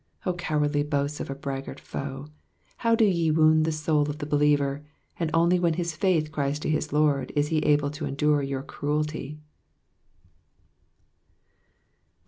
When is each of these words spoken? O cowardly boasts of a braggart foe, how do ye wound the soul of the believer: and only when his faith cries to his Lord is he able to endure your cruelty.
O 0.25 0.33
cowardly 0.33 0.81
boasts 0.81 1.19
of 1.19 1.29
a 1.29 1.35
braggart 1.35 1.79
foe, 1.79 2.25
how 2.77 2.95
do 2.95 3.05
ye 3.05 3.29
wound 3.29 3.65
the 3.65 3.71
soul 3.71 4.09
of 4.09 4.17
the 4.17 4.25
believer: 4.25 4.83
and 5.19 5.29
only 5.31 5.59
when 5.59 5.75
his 5.75 5.95
faith 5.95 6.31
cries 6.31 6.57
to 6.61 6.69
his 6.71 6.91
Lord 6.91 7.31
is 7.35 7.49
he 7.49 7.59
able 7.59 7.91
to 7.91 8.07
endure 8.07 8.41
your 8.41 8.63
cruelty. 8.63 9.37